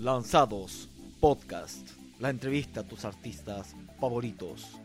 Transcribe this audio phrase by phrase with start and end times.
[0.00, 0.88] Lanzados
[1.20, 4.80] Podcast, la entrevista a tus artistas favoritos.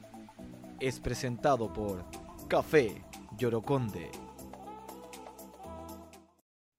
[0.82, 2.04] Es presentado por
[2.50, 3.02] Café
[3.38, 4.12] Yoroconde.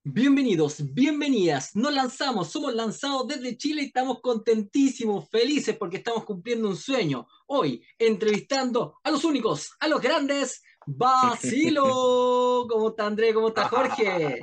[0.04, 1.75] Bienvenidos, bienvenidas.
[1.77, 7.27] Nos lanzamos, somos lanzados desde Chile y estamos contentísimos, felices porque estamos cumpliendo un sueño.
[7.46, 12.66] Hoy entrevistando a los únicos, a los grandes, Basilo.
[12.68, 13.32] ¿Cómo está André?
[13.32, 14.41] ¿Cómo está Jorge?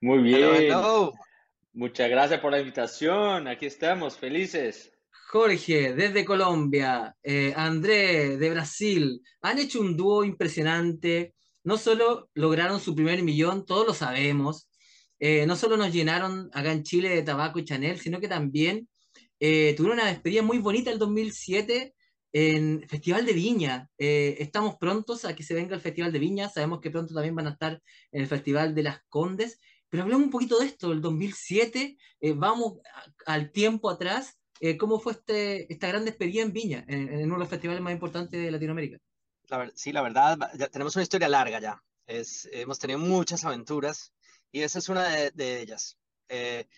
[0.00, 0.72] Muy bien.
[1.80, 3.48] Muchas gracias por la invitación.
[3.48, 4.92] Aquí estamos, felices.
[5.30, 11.32] Jorge, desde Colombia, eh, André, de Brasil, han hecho un dúo impresionante.
[11.64, 14.68] No solo lograron su primer millón, todos lo sabemos.
[15.18, 18.86] Eh, no solo nos llenaron acá en Chile de tabaco y Chanel, sino que también
[19.38, 21.94] eh, tuvieron una despedida muy bonita el 2007
[22.34, 23.88] en Festival de Viña.
[23.96, 26.50] estamos prontos a que se venga el Festival de Viña.
[26.50, 27.80] Sabemos que pronto también van a estar
[28.12, 29.58] en el Festival de las Condes.
[29.90, 32.78] Pero hablemos un poquito de esto, el 2007, eh, vamos
[33.26, 37.40] al tiempo atrás, eh, ¿cómo fue este, esta gran despedida en Viña, en, uno de
[37.40, 38.98] los festivales más importantes de Latinoamérica?
[39.74, 41.82] sí, la verdad, ya tenemos una historia larga ya.
[42.06, 44.12] Hemos tenido muchas aventuras
[44.52, 45.98] y esa es una de, ellas.
[46.28, 46.68] Eh,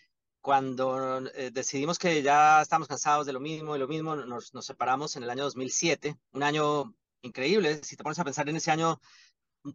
[0.40, 1.20] cuando
[1.52, 5.24] decidimos que ya estamos cansados de lo mismo y lo mismo, nos, nos separamos en
[5.24, 7.82] el año 2007, un año increíble.
[7.84, 9.00] Si te pones a pensar en ese año,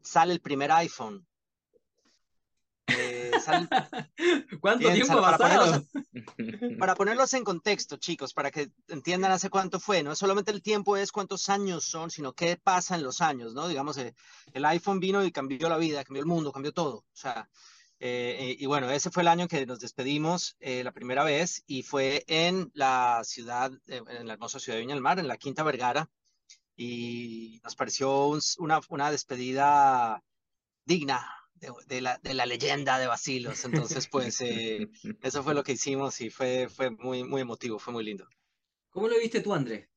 [0.02, 1.28] sale el primer iPhone,
[3.48, 3.67] eh,
[4.62, 5.86] ¿Cuánto tiempo ha pasado?
[6.80, 10.98] Para ponerlos, en contexto, chicos, para que entiendan hace cuánto fue, no solamente el tiempo
[10.98, 13.67] es cuántos años son, sino qué pasa en los años, ¿no?
[13.67, 14.14] Digamos, eh,
[14.54, 16.98] el iPhone vino y cambió la vida, cambió el mundo, cambió todo.
[16.98, 17.50] O sea,
[18.00, 22.23] eh, y bueno, ese fue el año que nos despedimos la primera vez y fue
[22.28, 26.09] en la ciudad, en la hermosa ciudad de Viña del Mar, en la Quinta Vergara,
[26.78, 28.28] y nos pareció
[28.59, 30.23] una, una despedida
[30.86, 31.28] digna,
[31.60, 33.66] de, la, de, la, leyenda de Basilos.
[33.66, 34.88] Entonces, pues eh,
[35.24, 38.28] eso fue lo que hicimos y fue, fue muy, muy emotivo, fue muy lindo.
[38.90, 39.88] ¿Cómo lo viste tú, Andrés?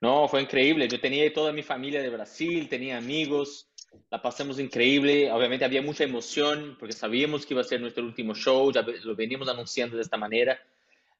[0.00, 0.88] No, fue increíble.
[0.88, 3.68] Yo tenía toda mi familia de Brasil, tenía amigos,
[4.10, 5.30] la pasamos increíble.
[5.32, 9.16] Obviamente había mucha emoción porque sabíamos que iba a ser nuestro último show, ya lo
[9.16, 10.60] veníamos anunciando de esta manera.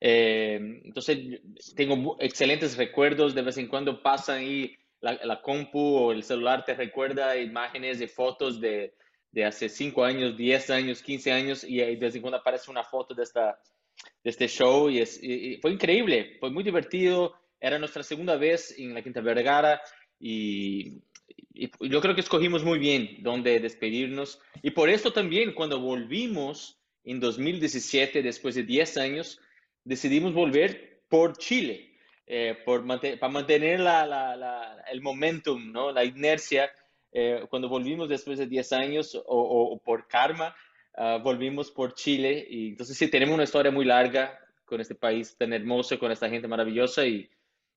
[0.01, 1.41] Eh, entonces,
[1.75, 3.35] tengo excelentes recuerdos.
[3.35, 8.01] De vez en cuando pasan y la, la compu o el celular te recuerda imágenes
[8.01, 8.95] y fotos de,
[9.33, 13.15] de hace 5 años, 10 años, 15 años, y de vez cuando aparece una foto
[13.15, 13.61] de, esta,
[14.23, 15.21] de este show, y, es,
[15.61, 19.81] fue increíble, fue muy divertido, era nuestra segunda vez en la Quinta Vergara,
[20.19, 21.03] y,
[21.55, 27.21] yo creo que escogimos muy bien dónde despedirnos, y por eso también cuando volvimos en
[27.21, 29.41] 2017, después de 10 años,
[29.85, 31.97] decidimos volver por Chile,
[32.27, 35.91] eh, por para mantener la, el momentum, ¿no?
[35.91, 36.71] la inercia
[37.13, 40.55] eh, cuando volvimos después de 10 años o, por karma,
[40.95, 42.47] ah, volvimos por Chile.
[42.49, 46.29] Y entonces sí, tenemos una historia muy larga con este país tan hermoso, con esta
[46.29, 47.31] gente maravillosa y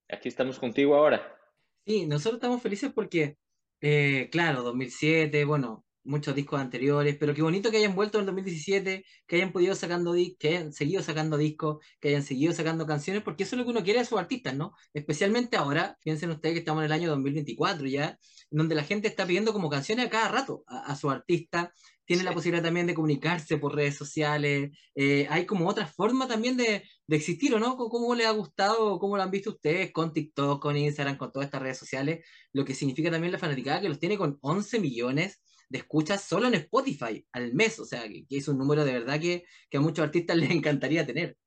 [0.10, 1.38] aquí estamos contigo ahora.
[1.86, 3.38] Sí, nosotros estamos felices porque,
[3.80, 9.06] eh, claro, 2007, bueno, muchos discos anteriores, pero qué bonito que hayan vuelto en 2017,
[9.28, 13.44] que hayan podido sacando que hayan seguido sacando discos, que hayan seguido sacando canciones, porque
[13.44, 14.74] eso es lo que uno quiere de sus artistas, ¿no?
[14.94, 18.18] Especialmente ahora, piensen ustedes que estamos en el año 2024 ya,
[18.50, 21.74] donde la gente está pidiendo como canciones a cada rato a, su artista,
[22.06, 26.58] tiene la posibilidad también de comunicarse por redes sociales, eh, hay como otra forma también
[26.58, 27.78] de, de existir, ¿o no?
[27.78, 31.46] ¿Cómo, le ha gustado, cómo lo han visto ustedes con TikTok, con Instagram, con todas
[31.46, 32.26] estas redes sociales?
[32.52, 36.48] Lo que significa también la fanaticada que los tiene con 11 millones de escuchas solo
[36.48, 39.82] en Spotify al mes, o sea, que, es un número de verdad que, que, a
[39.82, 41.38] muchos artistas les encantaría tener.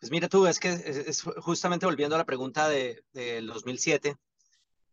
[0.00, 4.16] Pues mira tú, es que es, justamente volviendo a la pregunta del de 2007,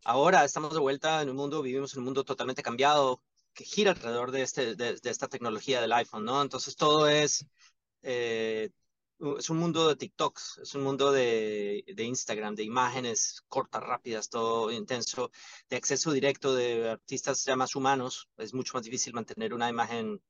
[0.03, 3.23] ahora estamos de vuelta en un mundo, vivimos en un mundo totalmente cambiado,
[3.53, 6.41] que gira alrededor de, este, de, esta tecnología del iPhone, ¿no?
[6.41, 7.47] Entonces todo es
[8.03, 8.69] eh,
[9.37, 14.29] es un mundo de TikToks, es un mundo de, de, Instagram, de imágenes cortas, rápidas,
[14.29, 15.31] todo intenso,
[15.69, 18.29] de acceso directo de artistas ya más humanos.
[18.37, 20.21] Es mucho más difícil mantener una imagen,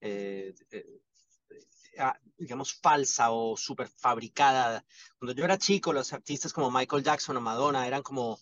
[0.00, 1.00] eh, eh,
[1.98, 4.84] ah, digamos, falsa o súper fabricada.
[5.18, 8.40] Cuando yo era chico, los artistas como Michael Jackson o Madonna eran como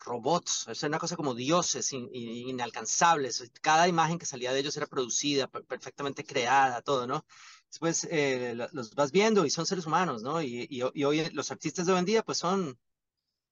[0.00, 3.50] robots, es una cosa como dioses inalcanzables.
[3.60, 7.24] Cada imagen que salía de ellos era producida, perfectamente creada, todo, ¿no?
[7.68, 10.42] Después eh, los vas viendo y son seres humanos, ¿no?
[10.42, 12.78] Y, y, hoy los artistas de hoy en día pues son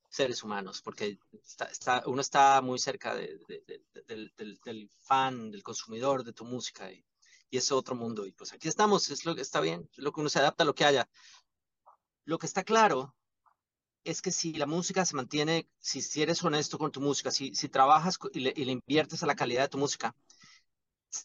[0.08, 1.18] seres humanos, porque
[1.70, 3.38] está, uno está muy cerca de,
[4.06, 4.32] del,
[4.64, 7.04] del, fan, del consumidor de tu música y,
[7.50, 8.26] es otro mundo.
[8.26, 10.62] Y pues aquí estamos, es lo que está bien, es lo que uno se adapta
[10.62, 11.08] a lo que haya.
[12.24, 13.14] Lo que está claro
[14.04, 17.68] es que si la música se mantiene, si, eres honesto con tu música, si, si
[17.70, 20.14] trabajas y y le inviertes a la calidad de tu música,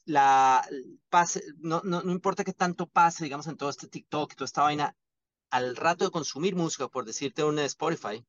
[0.06, 0.68] la
[1.10, 4.63] pase, no, no, no importa que tanto pase, digamos, en todo este TikTok toda esta
[4.63, 4.95] vaina,
[5.50, 8.25] al rato de consumir música, por decirte un Spotify,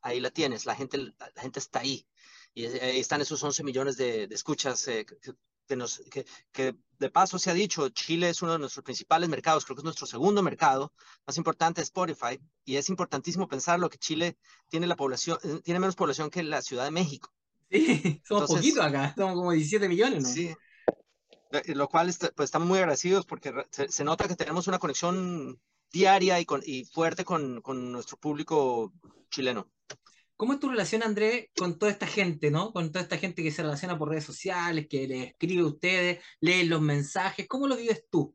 [0.00, 2.06] ahí la tienes, la gente, la gente está ahí.
[2.54, 5.06] Y ahí están esos 11 millones de, de escuchas eh,
[5.66, 9.28] que, nos, que, que, de paso se ha dicho, Chile es uno de nuestros principales
[9.28, 10.92] mercados, creo que es nuestro segundo mercado,
[11.26, 14.36] más importante Spotify, y es importantísimo pensarlo que Chile
[14.68, 17.32] tiene, la población, eh, tiene menos población que la Ciudad de México.
[17.70, 20.28] Sí, somos poquitos acá, somos como 17 millones, ¿no?
[20.28, 20.54] Sí,
[21.66, 25.60] lo cual pues, estamos muy agradecidos porque se, se, nota que tenemos una conexión
[25.92, 28.92] diaria y, con, y fuerte con, con, nuestro público
[29.30, 29.70] chileno.
[30.36, 32.72] ¿Cómo es tu relación, Andrés, con toda esta gente, ¿no?
[32.72, 36.24] Con toda esta gente que se relaciona por redes sociales, que le escribe a ustedes,
[36.40, 37.46] lee los mensajes.
[37.46, 38.34] ¿Cómo lo vives tú?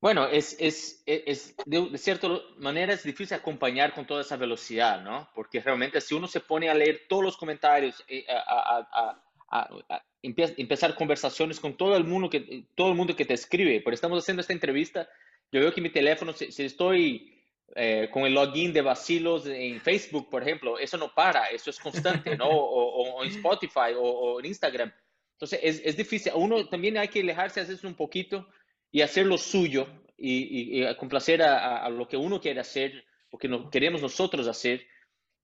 [0.00, 5.02] Bueno, es, es, es, de, de, cierta manera es difícil acompañar con toda esa velocidad,
[5.02, 5.30] ¿no?
[5.34, 9.68] Porque realmente si uno se pone a leer todos los comentarios, eh, a, a, a,
[9.88, 13.80] a empezar conversaciones con todo el mundo que todo el mundo que te escribe.
[13.80, 15.08] Pero estamos haciendo esta entrevista,
[15.52, 17.34] yo veo que mi teléfono, si, si estoy
[17.76, 21.78] eh, con el login de vacilos en Facebook, por ejemplo, eso no para, eso es
[21.78, 22.48] constante, ¿no?
[22.50, 24.92] O, o, o en Spotify o, o, en Instagram.
[25.32, 26.32] Entonces es, es, difícil.
[26.34, 28.48] Uno también hay que alejarse veces un poquito
[28.90, 29.86] y hacer lo suyo
[30.16, 34.02] y, y, y complacer a, a, lo que uno quiere hacer, lo que no, queremos
[34.02, 34.86] nosotros hacer.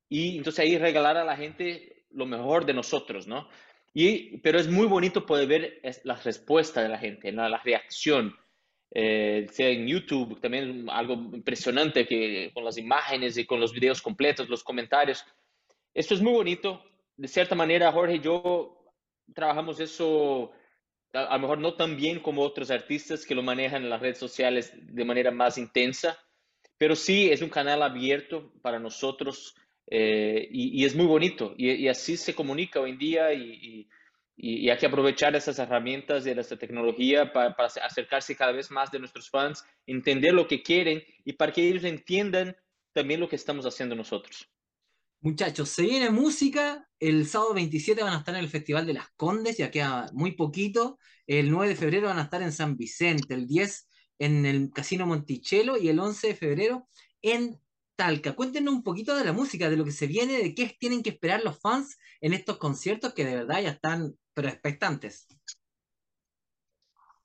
[0.08, 3.48] Y entonces ahí regalar a la gente lo mejor de nosotros, ¿no?
[3.92, 7.48] Y, pero es muy bonito poder ver la respuesta de la gente, ¿no?
[7.48, 8.37] la reacción,
[8.92, 14.00] eh, sea en YouTube, también algo impresionante que con las imágenes y con los videos
[14.00, 15.25] completos, los comentarios.
[15.92, 16.84] Esto es muy bonito.
[17.16, 18.76] De cierta manera, Jorge y yo
[19.34, 20.52] trabajamos eso
[21.12, 24.00] a, a lo mejor no tan bien como otros artistas que lo manejan en las
[24.00, 26.19] redes sociales de manera más intensa,
[26.78, 29.54] pero sí es un canal abierto para nosotros
[29.92, 33.88] eh, y, y, es muy bonito y, y, así se comunica hoy en día y,
[34.37, 38.92] y, hay que aprovechar esas herramientas de esta tecnología para, para, acercarse cada vez más
[38.92, 42.56] de nuestros fans, entender lo que quieren y para que ellos entiendan
[42.92, 44.48] también lo que estamos haciendo nosotros.
[45.22, 46.88] Muchachos, se viene música.
[46.98, 50.32] El sábado 27 van a estar en el Festival de las Condes, ya queda muy
[50.32, 50.98] poquito.
[51.26, 53.88] El 9 de febrero van a estar en San Vicente, el 10
[54.20, 56.88] en el Casino Monticello y el 11 de febrero
[57.22, 57.58] en
[58.00, 58.35] Talca.
[58.35, 61.11] Cuéntenos un poquito de la música, de lo que se viene, de qué tienen que
[61.11, 65.26] esperar los fans en estos conciertos que de verdad ya están expectantes.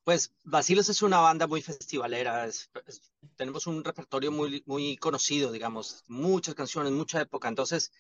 [0.03, 5.49] Pues Basilos es una banda muy festivalera, es, es, tenemos un repertorio muy, muy conocido,
[5.53, 7.93] digamos, muchas canciones, mucha época, entonces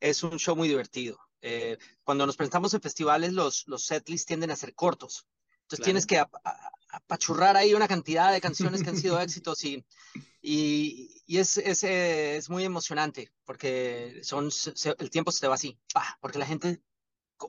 [0.00, 1.18] es un show muy divertido.
[1.42, 5.26] Eh, cuando nos presentamos en festivales, los, los setlists tienden a ser cortos,
[5.62, 5.84] entonces claro.
[5.84, 6.22] tienes que
[6.92, 9.84] apachurrar ahí una cantidad de canciones que han sido éxitos y,
[10.40, 15.54] y, y es, es, es, muy emocionante porque son, se, el tiempo se te va
[15.54, 16.18] así, ¡pah!
[16.20, 16.82] porque la gente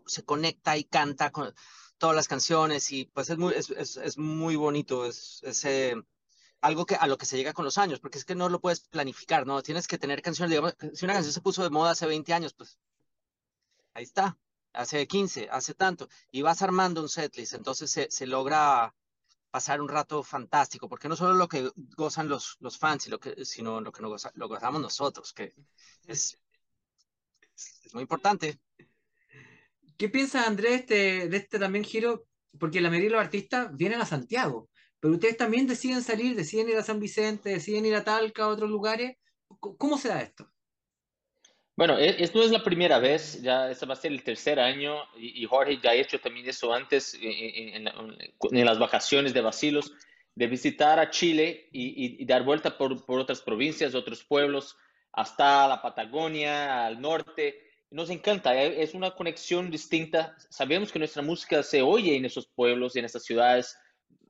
[0.07, 1.53] se conecta y canta con
[1.97, 5.95] todas las canciones y pues es muy, es, es, es muy bonito, es, es eh,
[6.61, 8.61] algo que a lo que se llega con los años, porque es que no lo
[8.61, 9.61] puedes planificar, ¿no?
[9.61, 12.53] Tienes que tener canciones, digamos, si una canción se puso de moda hace 20 años,
[12.53, 12.79] pues
[13.93, 14.37] ahí está,
[14.73, 18.93] hace 15, hace tanto, y vas armando un setlist, entonces se, se logra
[19.51, 23.45] pasar un rato fantástico, porque no solo lo que gozan los, los fans, lo que,
[23.45, 25.53] sino lo que gozamos nosotros, que
[26.07, 26.39] es,
[27.83, 28.59] es muy importante.
[29.97, 32.25] ¿Qué piensa Andrés de, de, este también giro?
[32.59, 34.69] Porque la mayoría de los artistas vienen a Santiago,
[34.99, 38.47] pero ustedes también deciden salir, deciden ir a San Vicente, deciden ir a Talca, a
[38.47, 39.17] otros lugares.
[39.59, 40.52] ¿Cómo se da esto?
[41.75, 44.95] Bueno, esto no es la primera vez, ya este va a ser el tercer año
[45.17, 49.41] y, y Jorge ya ha hecho también eso antes en, en, en, las vacaciones de
[49.41, 49.91] Basilos,
[50.35, 54.77] de visitar a Chile y, y, dar vuelta por, por otras provincias, otros pueblos,
[55.11, 57.63] hasta la Patagonia, al norte,
[57.93, 60.35] nos encanta, eh, es una conexión distinta.
[60.49, 63.77] Sabemos que nuestra música se oye en esos pueblos en esas ciudades,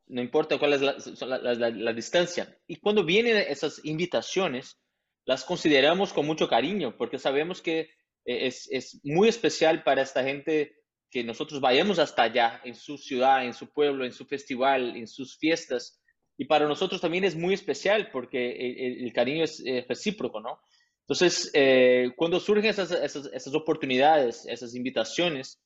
[0.07, 0.95] no importa cuál es la,
[1.27, 2.57] la, la, la, distancia.
[2.67, 4.77] Y cuando vienen esas invitaciones,
[5.25, 7.79] las consideramos con mucho cariño, porque sabemos que
[8.25, 10.75] eh, es, es muy especial para esta gente
[11.13, 15.07] que nosotros vayamos hasta allá, en su ciudad, en su pueblo, en su festival, en
[15.07, 16.01] sus fiestas.
[16.37, 20.59] Y para nosotros también es muy especial porque el, el cariño es eh, recíproco, ¿no?
[21.01, 25.61] Entonces, eh, cuando surgen esas, esas, oportunidades, esas invitaciones,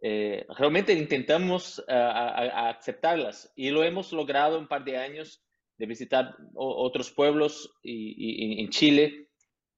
[0.00, 5.44] eh, realmente intentamos aceptarlas y lo hemos logrado un par de años
[5.78, 9.28] de visitar otros pueblos y, en Chile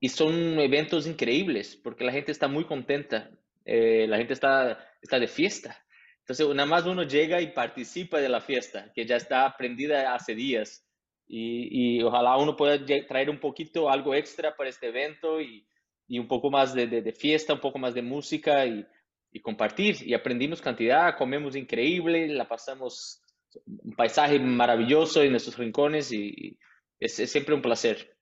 [0.01, 3.31] y son eventos increíbles porque la gente está muy contenta,
[3.67, 5.85] eh, la gente está, está de fiesta.
[6.21, 10.35] Entonces, nada más uno llega y participa de la fiesta, que ya está aprendida hace
[10.35, 10.87] días.
[11.27, 15.67] Y, y, ojalá uno pueda traer un poquito algo extra para este evento y,
[16.09, 18.87] y un poco más de, de, de, fiesta, un poco más de música y,
[19.33, 19.97] y compartir.
[20.07, 23.23] Y aprendimos cantidad, comemos increíble, la pasamos
[23.67, 26.59] un paisaje maravilloso en nuestros rincones y
[26.99, 28.17] es, es siempre un placer.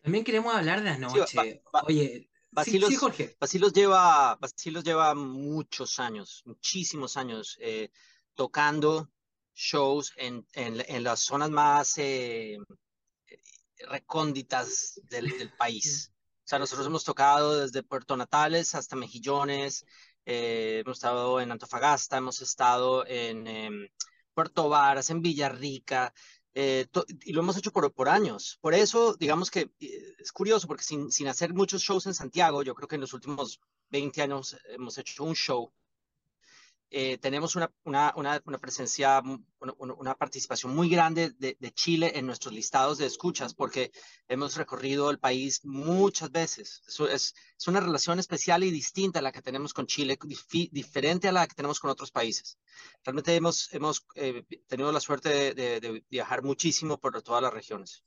[0.00, 1.26] También queremos hablar de anoche.
[1.26, 1.44] Sí, va-
[1.74, 3.36] va- Oye, Basilos, sí, sí, Jorge.
[3.38, 7.90] Basilos lleva, Basilos lleva muchos años, muchísimos años, eh,
[8.34, 9.10] tocando
[9.54, 12.56] shows en, en, en las zonas más eh,
[13.88, 16.12] recónditas del, del país.
[16.44, 19.84] O sea, nosotros hemos tocado desde Puerto Natales hasta Mejillones,
[20.26, 23.88] eh, hemos estado en Antofagasta, hemos estado en em,
[24.40, 26.14] Puerto Varas, en Villarrica,
[26.54, 26.86] eh,
[27.26, 28.56] y lo hemos hecho por, por años.
[28.62, 32.62] Por eso, digamos que eh, es curioso, porque sin, sin hacer muchos shows en Santiago,
[32.62, 35.70] yo creo que en los últimos 20 años hemos hecho un show.
[36.92, 39.22] Eh, tenemos una, una, una, una presencia,
[39.60, 43.92] una, participación muy grande de, de Chile en nuestros listados de escuchas, porque
[44.26, 46.82] hemos recorrido el país muchas veces.
[46.88, 51.28] Es, es una relación especial y distinta a la que tenemos con Chile, difi- diferente
[51.28, 52.58] a la que tenemos con otros países.
[53.04, 57.54] Realmente hemos, hemos eh, tenido la suerte de, de- de viajar muchísimo por todas las
[57.54, 58.02] regiones.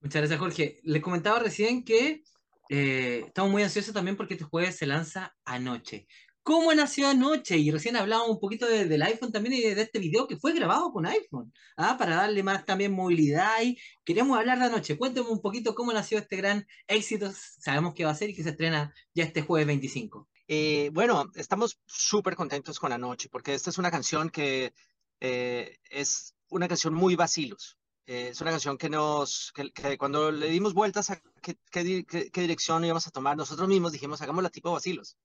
[0.00, 0.80] Muchas gracias, Jorge.
[0.84, 2.22] Les comentaba recién que
[2.70, 6.06] eh, estamos muy ansiosos también porque este jueves se lanza anoche.
[6.48, 7.58] ¿Cómo nació anoche?
[7.58, 10.54] Y recién hablábamos un poquito de- del iPhone también y de, este video que fue
[10.54, 11.96] grabado con iPhone, ¿ah?
[11.98, 13.60] para darle más también movilidad.
[13.62, 14.96] Y queríamos hablar de anoche.
[14.96, 17.30] Cuéntame un poquito cómo nació este gran éxito.
[17.60, 20.26] Sabemos que va a ser y que se estrena ya este jueves 25.
[20.46, 24.72] Eh, bueno, estamos súper contentos con Anoche, porque esta es una canción que
[25.20, 27.76] eh, es una canción muy vacilos.
[28.06, 32.30] Eh, es una canción que nos, que, que cuando le dimos vueltas a qué, qué-
[32.32, 35.18] qué dirección íbamos a tomar, nosotros mismos dijimos, hagámosla tipo vacilos,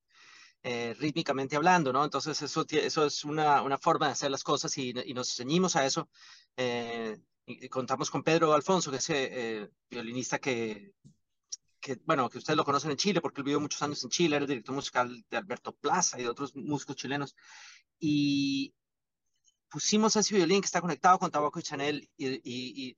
[0.63, 2.03] eh, rítmicamente hablando, ¿no?
[2.03, 5.85] Entonces eso, eso es una, una forma de hacer las cosas y, nos ceñimos a
[5.85, 6.09] eso.
[6.57, 7.17] Eh,
[7.69, 10.93] contamos con Pedro Alfonso, que es eh, violinista que,
[12.05, 14.49] bueno, que ustedes lo conocen en Chile, porque vivió muchos años en Chile, era el
[14.49, 17.35] director musical de Alberto Plaza y de otros músicos chilenos.
[17.99, 18.73] Y
[19.69, 22.41] pusimos ese violín que está conectado con Tabaco y Chanel y-
[22.89, 22.97] y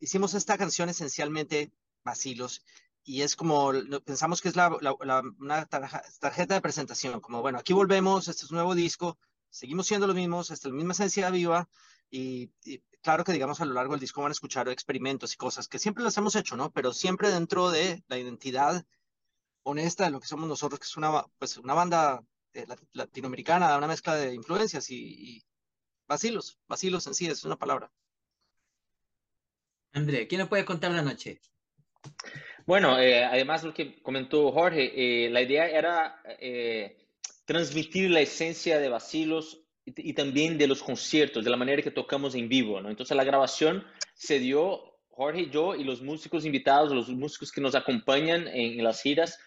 [0.00, 1.72] hicimos esta canción esencialmente
[2.04, 2.62] vacilos.
[3.06, 3.72] Y es como,
[4.04, 8.44] pensamos que es la, la- la- una tarjeta de presentación, como, bueno, aquí volvemos, este
[8.46, 9.18] es un nuevo disco,
[9.50, 11.68] seguimos siendo los mismos, esta es la misma esencia viva,
[12.10, 15.36] y, y claro que, digamos, a lo largo del disco van a escuchar experimentos y
[15.36, 16.70] cosas que siempre las hemos hecho, ¿no?
[16.72, 18.84] Pero siempre dentro de la identidad
[19.64, 22.22] honesta de lo que somos nosotros, que es una, pues, una banda
[22.54, 24.96] eh, lat- latinoamericana, una mezcla de influencias y,
[25.36, 25.44] y
[26.08, 27.90] vacilos, vacilos en sí, es una palabra.
[29.92, 31.40] André, ¿qué nos puedes contar de anoche?
[32.66, 36.96] Bueno, eh, además lo que comentó Jorge, eh, la idea era eh,
[37.44, 41.90] transmitir la esencia de Vacilos y, y también de los conciertos, de la manera que
[41.90, 42.88] tocamos en vivo, ¿no?
[42.88, 47.74] Entonces la grabación se dio, Jorge, yo y los músicos invitados, los músicos que nos
[47.74, 49.38] acompañan en, en las giras,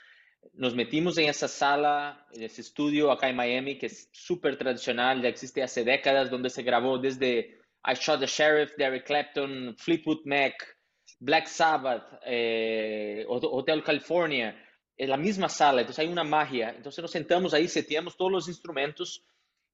[0.53, 5.23] nos metimos en esa sala, en ese estudio acá en Miami, que es súper tradicional,
[5.23, 9.75] ya existe hace décadas, donde se grabó desde I Shot the Sheriff, de Eric Clapton,
[9.77, 10.76] Fleetwood Mac,
[11.19, 14.55] Black Sabbath, eh, Hotel California,
[14.97, 16.73] en la misma sala, entonces hay una magia.
[16.75, 19.23] Entonces nos sentamos ahí, seteamos todos los instrumentos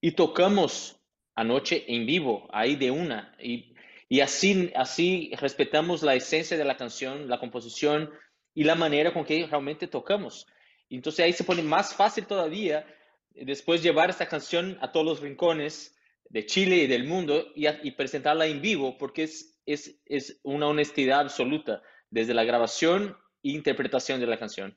[0.00, 1.00] y tocamos
[1.34, 3.34] anoche en vivo, ahí de una.
[3.40, 3.74] Y,
[4.08, 8.10] y así, así respetamos la esencia de la canción, la composición
[8.54, 10.46] y la manera con que realmente tocamos.
[10.90, 12.86] Entonces ahí se pone más fácil todavía
[13.30, 15.96] después llevar esta canción a todos los rincones
[16.28, 21.20] de Chile y del mundo y presentarla en vivo porque es, es, es, una honestidad
[21.20, 24.76] absoluta desde la grabación e interpretación de la canción.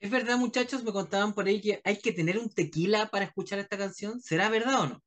[0.00, 0.84] ¿Es verdad, muchachos?
[0.84, 4.20] Me contaban por ahí que hay que tener un tequila para escuchar esta canción.
[4.20, 5.02] ¿Será verdad o no?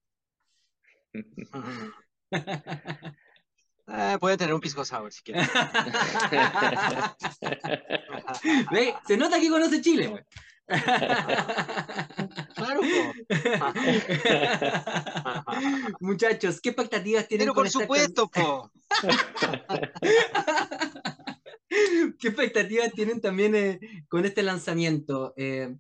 [3.88, 5.41] Eh, puede tener un pisco sour si quiere.
[8.72, 8.96] ¿Ve?
[9.05, 10.24] Se nota que conoce Chile, güey.
[12.79, 13.13] claro.
[15.99, 18.71] Muchachos, ¿qué expectativas tienen Pero con por esta supuesto, po.
[22.19, 25.33] ¿Qué expectativas tienen también eh, con este lanzamiento?
[25.37, 25.73] Eh,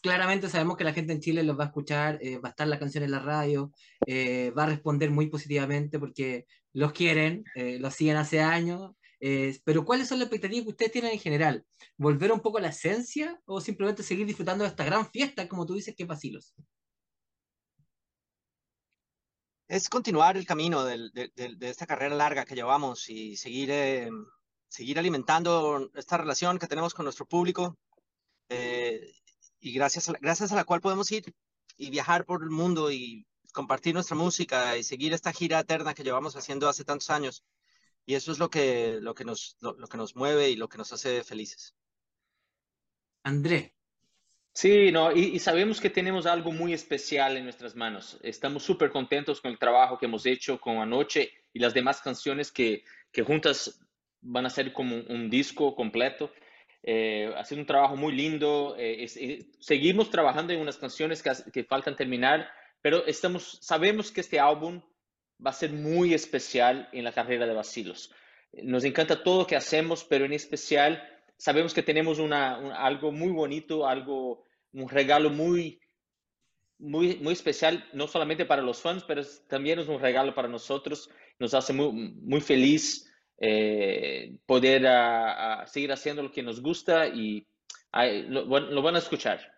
[0.00, 2.68] claramente sabemos que la gente en Chile los va a escuchar, eh, va a estar
[2.68, 3.72] la canción en la radio,
[4.08, 8.92] va a responder muy positivamente porque los quieren, los siguen hace años.
[9.26, 11.64] Eh, pero ¿cuáles son las expectativas que ustedes tienen en general?
[11.96, 15.64] ¿Volver un poco a la esencia o simplemente seguir disfrutando de esta gran fiesta, como
[15.64, 16.54] tú dices, que es Basilos?
[19.66, 23.70] Es continuar el camino del, de, de, de, esta carrera larga que llevamos y seguir,
[23.70, 24.10] eh,
[24.68, 27.78] seguir alimentando esta relación que tenemos con nuestro público
[28.50, 29.10] eh,
[29.58, 31.34] y gracias a, gracias a la cual podemos ir
[31.78, 36.04] y viajar por el mundo y compartir nuestra música y seguir esta gira eterna que
[36.04, 37.42] llevamos haciendo hace tantos años.
[38.06, 40.68] Y eso es lo que, lo que, nos, lo, lo que nos mueve y lo
[40.68, 41.74] que nos hace felices.
[43.22, 43.74] André.
[44.52, 48.20] Sí, no, y, y, sabemos que tenemos algo muy especial en nuestras manos.
[48.22, 52.52] Estamos súper contentos con el trabajo que hemos hecho con Anoche y las demás canciones
[52.52, 53.80] que, que juntas
[54.20, 56.30] van a ser como un, un disco completo.
[56.82, 58.76] Eh, ha sido un trabajo muy lindo.
[58.78, 62.50] Eh, es, es, seguimos trabajando en unas canciones que, que, faltan terminar,
[62.82, 64.82] pero estamos, sabemos que este álbum
[65.44, 68.12] va a ser muy especial en la carrera de Vacilos.
[68.52, 71.02] Nos encanta todo lo que hacemos, pero en especial
[71.36, 75.80] sabemos que tenemos una, un, algo muy bonito, algo, un regalo muy,
[76.78, 81.10] muy, muy especial, no solamente para los fans, pero también es un regalo para nosotros.
[81.38, 87.08] Nos hace muy, muy feliz eh, poder a, a seguir haciendo lo que nos gusta
[87.08, 87.46] y
[88.28, 89.53] lo, lo van a escuchar.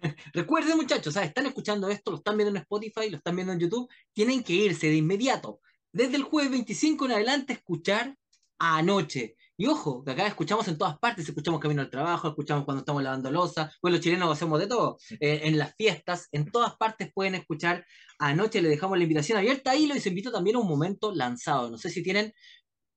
[0.32, 1.28] Recuerden muchachos, ¿sabes?
[1.28, 4.52] están escuchando esto, lo están viendo en Spotify, lo están viendo en YouTube, tienen que
[4.52, 5.60] irse de inmediato,
[5.92, 8.16] desde el jueves 25 en adelante, escuchar
[8.58, 9.36] anoche.
[9.56, 13.02] Y ojo, que acá escuchamos en todas partes, escuchamos camino al trabajo, escuchamos cuando estamos
[13.02, 17.12] lavando losa, pues los chilenos hacemos de todo, eh, en las fiestas, en todas partes
[17.12, 17.84] pueden escuchar.
[18.18, 21.70] Anoche le dejamos la invitación abierta y los invito también a un momento lanzado.
[21.70, 22.32] No sé si tienen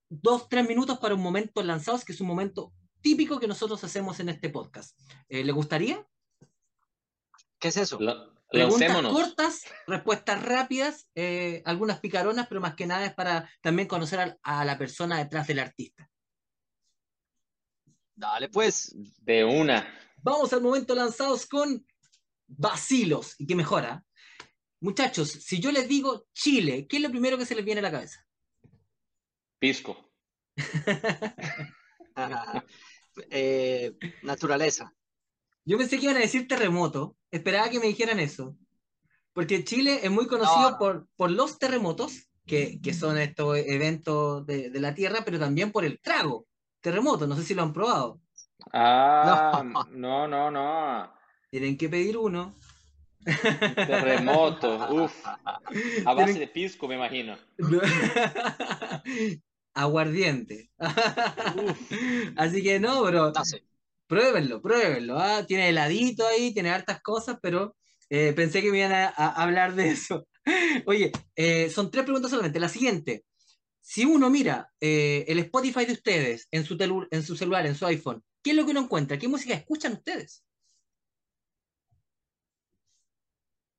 [0.10, 4.22] dos, tres minutos para un momento lanzados, que es un momento típico que nosotros hacemos
[4.22, 4.98] en este podcast.
[5.28, 6.08] Eh, ¿Le gustaría?
[7.64, 7.98] ¿Qué es eso?
[7.98, 13.88] La, Preguntas cortas, respuestas rápidas, eh, algunas picaronas, pero más que nada es para también
[13.88, 16.12] conocer a, a, la persona detrás del artista.
[18.16, 18.94] Dale pues.
[19.22, 19.98] De una.
[20.18, 21.88] Vamos al momento lanzados con
[22.46, 23.36] vacilos.
[23.38, 24.04] ¿Y qué mejora?
[24.82, 27.84] Muchachos, si yo les digo Chile, ¿qué es lo primero que se les viene a
[27.84, 28.28] la cabeza?
[29.58, 30.12] Pisco.
[33.32, 34.94] eh, naturaleza.
[35.64, 37.16] Yo pensé que iban a decir terremoto.
[37.34, 38.56] Esperaba que me dijeran eso.
[39.34, 40.78] Porque Chile es muy conocido no.
[40.78, 45.72] por, por los terremotos, que, que son estos eventos de, de, la Tierra, pero también
[45.72, 46.46] por el trago.
[46.80, 48.22] Terremoto, no sé si lo han probado.
[48.72, 51.12] Ah, no, no, no.
[51.50, 52.54] Tienen que pedir uno.
[53.26, 55.26] Terremoto, uff.
[56.06, 57.36] A base de pisco, me imagino.
[59.74, 60.70] Aguardiente.
[62.38, 63.32] Así que no, bro.
[63.32, 63.64] No sé.
[64.14, 65.18] Pruébenlo, pruébenlo.
[65.18, 65.44] ¿ah?
[65.44, 67.76] Tiene heladito ahí, tiene hartas cosas, pero
[68.12, 70.28] eh, pensé que me iban a, hablar de eso.
[70.86, 72.60] Oye, eh, son tres preguntas solamente.
[72.60, 73.26] La siguiente.
[73.82, 76.78] Si uno mira eh, el Spotify de ustedes en su,
[77.10, 79.18] en su celular, en su iPhone, ¿qué es lo que uno encuentra?
[79.18, 80.44] ¿Qué música escuchan ustedes?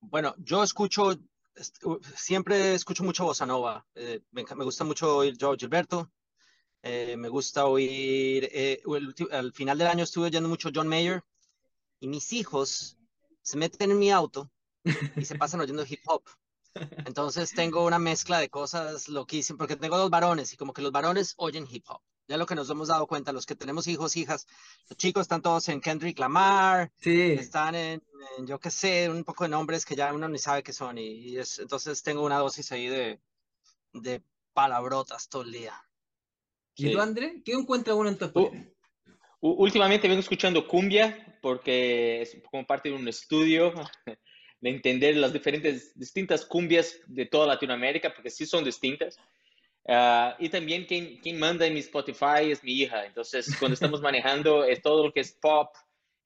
[0.00, 1.16] Bueno, yo escucho,
[2.16, 3.86] siempre escucho mucho bossa nova.
[4.32, 6.10] Me, me, gusta mucho oír Joe Gilberto.
[6.86, 11.24] Eh, me gusta oír, eh, el, al final del año estuve oyendo mucho John Mayer.
[11.98, 12.98] Y mis hijos
[13.40, 14.50] se meten en mi auto
[15.16, 16.24] y se pasan oyendo hip hop.
[17.06, 20.92] Entonces tengo una mezcla de cosas loquísimas, porque tengo dos varones y como que los
[20.92, 22.02] varones oyen hip hop.
[22.28, 24.46] Ya lo que nos hemos dado cuenta, los que tenemos hijos, hijas,
[24.90, 27.32] los chicos están todos en Kendrick Lamar, sí.
[27.32, 28.02] están en,
[28.36, 30.98] en, yo qué sé, un poco de nombres que ya uno ni sabe qué son.
[30.98, 33.20] Y, y es, entonces tengo una dosis ahí de,
[33.94, 35.83] de palabrotas todo el día.
[36.76, 36.92] ¿Y sí.
[36.92, 37.42] tú, André?
[37.44, 38.26] ¿Qué encuentra uno en tu?
[38.34, 38.50] Uh,
[39.40, 43.74] últimamente vengo escuchando cumbia porque es como parte de un estudio
[44.60, 49.18] de entender las diferentes, distintas cumbias de toda Latinoamérica, porque sí son distintas.
[49.86, 53.04] Uh, y también quien, quien manda en mi Spotify es mi hija.
[53.04, 55.68] Entonces, cuando estamos manejando, es todo lo que es pop.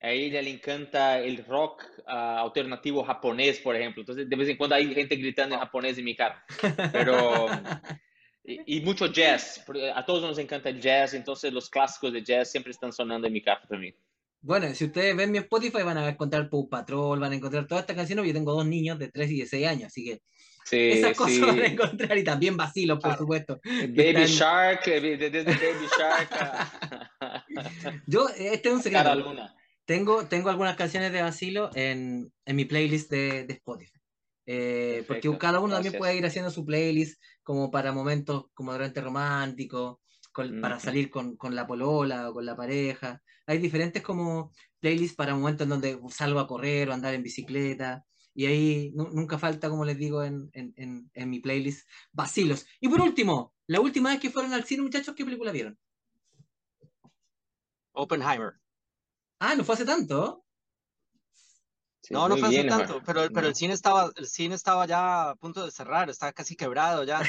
[0.00, 4.02] A ella le encanta el rock uh, alternativo japonés, por ejemplo.
[4.02, 6.44] Entonces, de vez en cuando hay gente gritando en japonés en mi cara.
[6.92, 7.46] Pero...
[8.44, 9.64] y, y, mucho jazz.
[9.94, 11.14] A todos nos encanta el jazz.
[11.14, 13.94] Entonces, los clásicos de jazz siempre están sonando en mi carro también.
[14.40, 17.82] Bueno, si ustedes ven mi Spotify van a encontrar Paw Patrol, van a encontrar todas
[17.82, 18.26] estas canciones.
[18.26, 20.22] Yo tengo dos niños de 3 y de 6 años, así que
[20.64, 21.40] sí, esas cosas sí.
[21.46, 23.18] van a encontrar y también vacilos, por claro.
[23.18, 23.60] supuesto.
[23.64, 24.26] Baby Están...
[24.26, 26.32] Shark, desde Baby Shark.
[27.20, 27.44] A...
[28.06, 29.34] Yo, este es un secreto.
[29.84, 33.97] Tengo, tengo algunas canciones de vacilo en, en mi playlist de, de Spotify.
[34.50, 35.84] Eh, porque cada uno Gracias.
[35.84, 40.00] también puede ir haciendo su playlist como para momentos como durante romántico,
[40.32, 40.60] con, mm.
[40.62, 45.34] para salir con, con la polola o con la pareja hay diferentes como playlists para
[45.34, 48.04] momentos en donde salgo a correr o andar en bicicleta.
[48.34, 52.66] Y ahí nunca falta, como les digo, en, en, en, mi playlist, vacilos.
[52.78, 55.78] Y por último, la última vez que fueron al cine, muchachos, ¿qué película vieron?
[57.92, 58.52] Oppenheimer.
[59.40, 60.44] Ah, no fue hace tanto.
[62.08, 63.48] Sí, no, no fue hace tanto, pero, pero no.
[63.48, 67.20] el cine estaba, el cine estaba ya a punto de cerrar, estaba casi quebrado ya.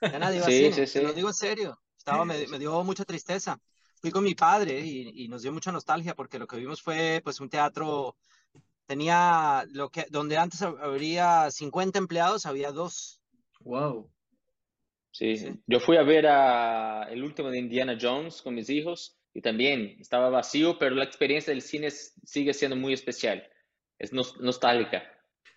[0.00, 0.86] Ya nadie iba sí, al cine.
[0.86, 1.04] Sí, sí.
[1.04, 1.80] Lo digo en serio.
[1.96, 3.58] Estaba, me, me dio mucha tristeza
[4.00, 7.20] fui con mi padre y, y, nos dio mucha nostalgia porque lo que vimos fue
[7.24, 8.16] pues un teatro,
[8.86, 13.20] tenía lo que, donde antes habría 50 empleados, había dos.
[13.60, 14.10] Wow.
[15.10, 15.52] Sí, sí.
[15.66, 19.96] yo fui a ver a el último de Indiana Jones con mis hijos y también
[19.98, 23.42] estaba vacío, pero la experiencia del cine sigue siendo muy especial.
[23.98, 25.02] Es nostálgica.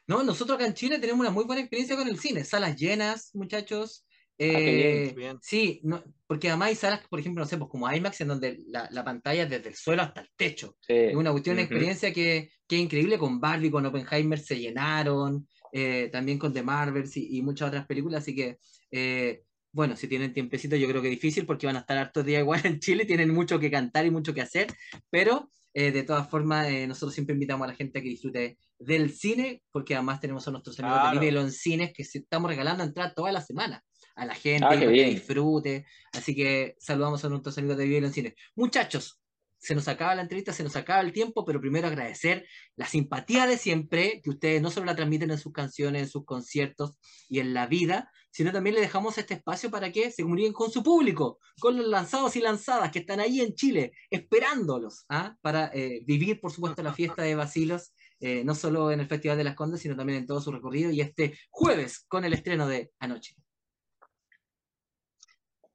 [0.07, 3.31] No, nosotros acá en Chile tenemos una muy buena experiencia con el cine, salas llenas,
[3.33, 4.05] muchachos.
[4.07, 4.13] Ah,
[4.47, 5.37] Eh, bien.
[5.41, 8.57] Sí, no, porque además hay salas, por ejemplo, no sé, pues como IMAX, en donde
[8.67, 10.77] la, la pantalla es desde el suelo hasta el techo.
[10.81, 10.93] Sí.
[10.93, 13.17] Es una cuestión, una experiencia que, que es increíble.
[13.19, 17.85] Con Barbie, con Oppenheimer se llenaron, eh, también con The Marvels y, y muchas otras
[17.85, 18.23] películas.
[18.23, 18.57] Así que,
[18.89, 22.25] eh, bueno, si tienen tiempecito, yo creo que es difícil porque van a estar hartos
[22.25, 24.67] días igual en Chile, tienen mucho que cantar y mucho que hacer.
[25.11, 28.57] Pero eh, de todas formas, eh, nosotros siempre invitamos a la gente a que disfrute
[28.79, 31.19] del cine, porque además tenemos a nuestros amigos Claro.
[31.19, 33.83] de Vive en Cines que se- estamos regalando entradas toda la semana
[34.15, 35.11] a la gente Ah, que bien.
[35.11, 35.85] disfrute.
[36.11, 38.33] Así que saludamos a nuestros amigos de Vive en Cines.
[38.55, 39.20] Muchachos,
[39.61, 43.45] se nos acaba la entrevista, se nos acaba el tiempo, pero primero agradecer la simpatía
[43.45, 46.95] de siempre, que ustedes no solo la transmiten en sus canciones, en sus conciertos
[47.29, 50.71] y en la vida, sino también le dejamos este espacio para que se comuniquen con
[50.71, 55.35] su público, con los lanzados y lanzadas que están ahí en Chile, esperándolos, ¿ah?
[55.41, 59.37] para eh, vivir, por supuesto, la fiesta de Basilos, eh, no solo en el Festival
[59.37, 62.67] de las Condes, sino también en todo su recorrido, y este jueves con el estreno
[62.67, 63.35] de Anoche.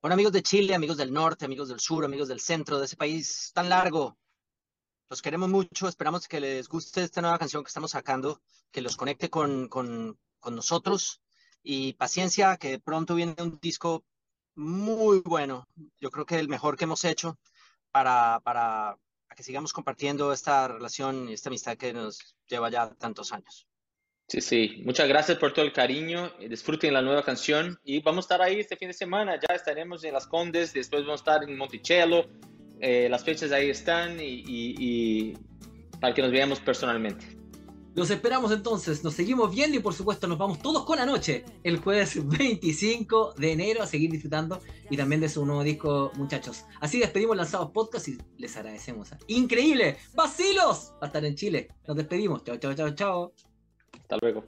[0.07, 2.97] Bueno, amigos de Chile, amigos del norte, amigos del sur, amigos del centro, de ese
[2.97, 4.17] país tan largo,
[5.11, 8.41] los queremos mucho, esperamos que les guste esta nueva canción que estamos sacando,
[8.71, 11.23] que los conecte con, con, con nosotros
[11.61, 14.05] y paciencia, que pronto viene un disco
[14.55, 15.67] muy bueno,
[15.99, 17.41] yo creo que el mejor que hemos hecho
[17.91, 18.97] para, para,
[19.35, 23.66] que sigamos compartiendo esta relación y esta amistad que nos lleva ya tantos años.
[24.29, 24.83] Sí, sí.
[24.85, 26.33] Muchas gracias por todo el cariño.
[26.41, 29.39] eh, Disfruten la nueva canción y vamos a estar ahí este fin de semana.
[29.49, 32.27] Ya estaremos en Las Condes, después vamos a estar en Monticello.
[32.81, 35.39] Eh, las fechas ahí están y, y- y
[36.01, 37.25] para que nos veamos personalmente.
[37.95, 41.79] Los esperamos entonces, nos seguimos viendo y por supuesto nos vamos todos con Anoche, el
[41.79, 44.61] jueves 25 de enero a seguir disfrutando
[44.91, 46.67] y también de su nuevo disco, muchachos.
[46.81, 49.09] Así despedimos Lanzados Podcast y les agradecemos.
[49.29, 51.69] Increíble, Basilos va a estar en Chile.
[51.87, 52.45] Nos despedimos.
[52.45, 53.33] Chao, chao, chao, chao.
[54.09, 54.45] Hasta luego.